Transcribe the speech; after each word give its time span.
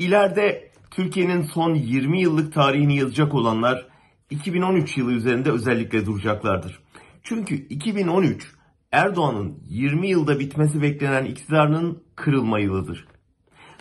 İleride 0.00 0.70
Türkiye'nin 0.90 1.42
son 1.42 1.74
20 1.74 2.20
yıllık 2.20 2.52
tarihini 2.52 2.96
yazacak 2.96 3.34
olanlar 3.34 3.86
2013 4.30 4.96
yılı 4.96 5.12
üzerinde 5.12 5.50
özellikle 5.50 6.06
duracaklardır. 6.06 6.78
Çünkü 7.22 7.54
2013 7.54 8.52
Erdoğan'ın 8.92 9.58
20 9.68 10.08
yılda 10.08 10.38
bitmesi 10.38 10.82
beklenen 10.82 11.24
iktidarının 11.24 12.02
kırılma 12.16 12.58
yılıdır. 12.58 13.06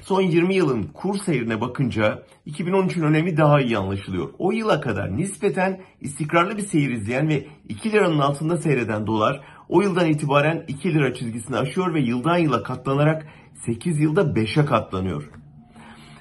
Son 0.02 0.22
20 0.22 0.56
yılın 0.56 0.84
kur 0.84 1.18
seyrine 1.18 1.62
bakınca 1.62 2.24
2013'ün 2.48 3.04
önemi 3.04 3.38
daha 3.38 3.62
iyi 3.62 3.78
anlaşılıyor. 3.78 4.30
O 4.40 4.52
yıla 4.52 4.82
kadar 4.82 5.18
nispeten 5.18 5.82
istikrarlı 6.02 6.58
bir 6.58 6.68
seyir 6.68 6.92
izleyen 6.92 7.30
ve 7.30 7.48
2 7.70 7.92
liranın 7.92 8.20
altında 8.20 8.58
seyreden 8.58 9.08
dolar 9.08 9.42
o 9.70 9.82
yıldan 9.82 10.10
itibaren 10.10 10.66
2 10.68 10.94
lira 10.94 11.14
çizgisini 11.14 11.58
aşıyor 11.58 11.94
ve 11.94 12.02
yıldan 12.02 12.38
yıla 12.38 12.64
katlanarak 12.64 13.28
8 13.66 14.00
yılda 14.00 14.22
5'e 14.22 14.66
katlanıyor. 14.66 15.30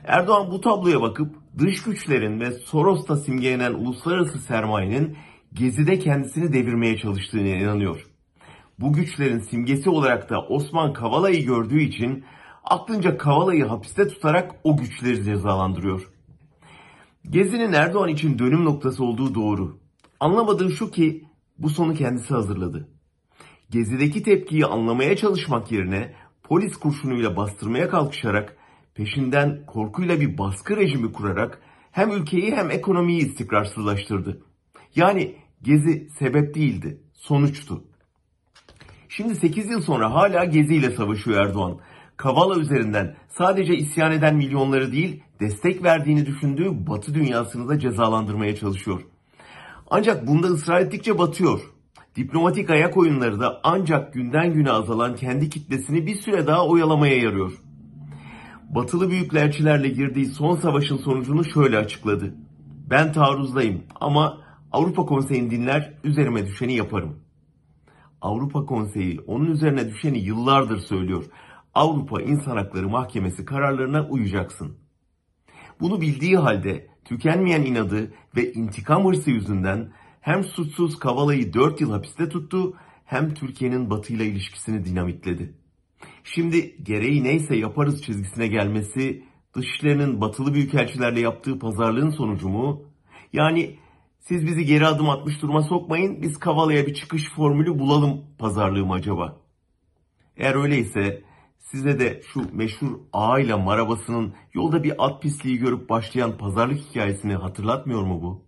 Erdoğan 0.08 0.50
bu 0.50 0.60
tabloya 0.60 1.00
bakıp 1.00 1.34
dış 1.58 1.82
güçlerin 1.82 2.40
ve 2.40 2.52
Soros'ta 2.52 3.16
simgelenen 3.16 3.74
uluslararası 3.74 4.38
sermayenin 4.38 5.16
Gezi'de 5.52 5.98
kendisini 5.98 6.52
devirmeye 6.52 6.98
çalıştığına 6.98 7.48
inanıyor. 7.48 8.06
Bu 8.78 8.92
güçlerin 8.92 9.38
simgesi 9.38 9.90
olarak 9.90 10.30
da 10.30 10.40
Osman 10.40 10.92
Kavala'yı 10.92 11.46
gördüğü 11.46 11.80
için 11.80 12.24
aklınca 12.64 13.18
Kavala'yı 13.18 13.64
hapiste 13.64 14.08
tutarak 14.08 14.54
o 14.64 14.76
güçleri 14.76 15.24
cezalandırıyor. 15.24 16.10
Gezi'nin 17.30 17.72
Erdoğan 17.72 18.08
için 18.08 18.38
dönüm 18.38 18.64
noktası 18.64 19.04
olduğu 19.04 19.34
doğru. 19.34 19.78
Anlamadığı 20.20 20.70
şu 20.70 20.90
ki 20.90 21.24
bu 21.58 21.70
sonu 21.70 21.94
kendisi 21.94 22.34
hazırladı. 22.34 22.88
Gezi'deki 23.70 24.22
tepkiyi 24.22 24.66
anlamaya 24.66 25.16
çalışmak 25.16 25.72
yerine 25.72 26.14
polis 26.42 26.76
kurşunuyla 26.76 27.36
bastırmaya 27.36 27.88
kalkışarak 27.88 28.57
peşinden 28.98 29.66
korkuyla 29.66 30.20
bir 30.20 30.38
baskı 30.38 30.76
rejimi 30.76 31.12
kurarak 31.12 31.60
hem 31.90 32.10
ülkeyi 32.10 32.52
hem 32.52 32.70
ekonomiyi 32.70 33.26
istikrarsızlaştırdı. 33.26 34.42
Yani 34.96 35.34
Gezi 35.62 36.08
sebep 36.18 36.54
değildi, 36.54 37.00
sonuçtu. 37.14 37.84
Şimdi 39.08 39.34
8 39.34 39.70
yıl 39.70 39.82
sonra 39.82 40.14
hala 40.14 40.44
Gezi 40.44 40.74
ile 40.74 40.90
savaşıyor 40.90 41.46
Erdoğan. 41.46 41.78
Kavala 42.16 42.60
üzerinden 42.60 43.16
sadece 43.28 43.76
isyan 43.76 44.12
eden 44.12 44.36
milyonları 44.36 44.92
değil, 44.92 45.22
destek 45.40 45.84
verdiğini 45.84 46.26
düşündüğü 46.26 46.86
Batı 46.86 47.14
dünyasını 47.14 47.68
da 47.68 47.78
cezalandırmaya 47.78 48.56
çalışıyor. 48.56 49.00
Ancak 49.90 50.26
bunda 50.26 50.46
ısrar 50.46 50.80
ettikçe 50.80 51.18
batıyor. 51.18 51.60
Diplomatik 52.16 52.70
ayak 52.70 52.96
oyunları 52.96 53.40
da 53.40 53.60
ancak 53.62 54.14
günden 54.14 54.52
güne 54.52 54.70
azalan 54.70 55.16
kendi 55.16 55.50
kitlesini 55.50 56.06
bir 56.06 56.14
süre 56.14 56.46
daha 56.46 56.66
oyalamaya 56.66 57.16
yarıyor. 57.16 57.67
Batılı 58.68 59.10
büyükelçilerle 59.10 59.88
girdiği 59.88 60.26
son 60.26 60.56
savaşın 60.56 60.96
sonucunu 60.96 61.44
şöyle 61.44 61.78
açıkladı. 61.78 62.34
Ben 62.90 63.12
taarruzdayım 63.12 63.82
ama 64.00 64.40
Avrupa 64.72 65.06
Konseyi'ni 65.06 65.50
dinler, 65.50 65.94
üzerime 66.04 66.46
düşeni 66.46 66.74
yaparım. 66.74 67.16
Avrupa 68.20 68.66
Konseyi 68.66 69.20
onun 69.26 69.46
üzerine 69.46 69.88
düşeni 69.88 70.18
yıllardır 70.18 70.78
söylüyor. 70.78 71.24
Avrupa 71.74 72.22
İnsan 72.22 72.56
Hakları 72.56 72.88
Mahkemesi 72.88 73.44
kararlarına 73.44 74.06
uyacaksın. 74.08 74.78
Bunu 75.80 76.00
bildiği 76.00 76.36
halde 76.36 76.86
tükenmeyen 77.04 77.62
inadı 77.62 78.12
ve 78.36 78.52
intikam 78.52 79.04
hırsı 79.04 79.30
yüzünden 79.30 79.92
hem 80.20 80.44
suçsuz 80.44 80.98
Kavala'yı 80.98 81.52
4 81.52 81.80
yıl 81.80 81.92
hapiste 81.92 82.28
tuttu 82.28 82.74
hem 83.04 83.34
Türkiye'nin 83.34 83.90
Batı 83.90 84.12
ile 84.12 84.26
ilişkisini 84.26 84.84
dinamitledi. 84.84 85.54
Şimdi 86.34 86.76
gereği 86.82 87.24
neyse 87.24 87.56
yaparız 87.56 88.02
çizgisine 88.02 88.46
gelmesi 88.46 89.24
dışişlerinin 89.54 90.20
batılı 90.20 90.54
büyükelçilerle 90.54 91.20
yaptığı 91.20 91.58
pazarlığın 91.58 92.10
sonucu 92.10 92.48
mu? 92.48 92.82
Yani 93.32 93.78
siz 94.20 94.46
bizi 94.46 94.64
geri 94.64 94.86
adım 94.86 95.10
atmış 95.10 95.42
duruma 95.42 95.62
sokmayın 95.62 96.22
biz 96.22 96.38
Kavala'ya 96.38 96.86
bir 96.86 96.94
çıkış 96.94 97.30
formülü 97.30 97.78
bulalım 97.78 98.24
pazarlığı 98.38 98.86
mı 98.86 98.92
acaba? 98.92 99.40
Eğer 100.36 100.54
öyleyse 100.54 101.22
size 101.58 101.98
de 101.98 102.22
şu 102.32 102.56
meşhur 102.56 103.00
ağayla 103.12 103.58
marabasının 103.58 104.34
yolda 104.54 104.82
bir 104.82 105.06
at 105.06 105.22
pisliği 105.22 105.58
görüp 105.58 105.88
başlayan 105.88 106.38
pazarlık 106.38 106.78
hikayesini 106.78 107.34
hatırlatmıyor 107.34 108.02
mu 108.02 108.22
bu? 108.22 108.47